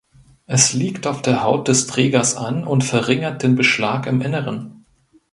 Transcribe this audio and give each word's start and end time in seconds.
Es 0.47 0.73
liegt 0.73 1.05
auf 1.05 1.21
der 1.21 1.43
Haut 1.43 1.67
des 1.67 1.85
Trägers 1.85 2.33
an 2.35 2.63
und 2.65 2.83
verringert 2.83 3.43
den 3.43 3.53
Beschlag 3.53 4.07
im 4.07 4.21
Inneren. 4.21 4.83